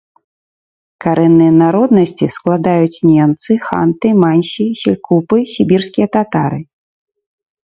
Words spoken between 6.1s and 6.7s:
татары.